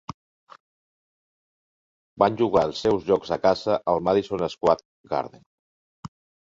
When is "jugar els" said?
2.41-2.81